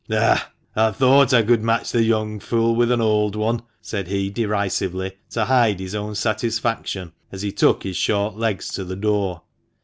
[0.09, 0.51] "Ah!
[0.75, 5.11] I thought I could match the young fool with an old one," said he derisively,
[5.29, 9.43] to hide his own satisfaction, as he took his short legs to the door.